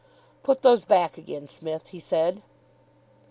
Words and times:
"Put 0.41 0.63
those 0.63 0.83
back 0.83 1.19
again, 1.19 1.47
Smith," 1.47 1.89
he 1.89 1.99
said. 1.99 2.41